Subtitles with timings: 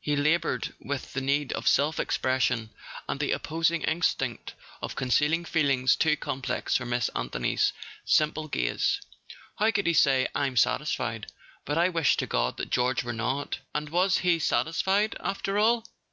[0.00, 2.70] He laboured with the need of self expression,
[3.08, 7.72] and the opposing instinct of concealing feelings too complex for Miss Anthony's
[8.04, 9.00] simple gaze.
[9.58, 11.26] How could he say: "I'm satisfied;
[11.64, 13.58] but I wish to God that George were not"?
[13.74, 15.84] And was he satis¬ fied, after all?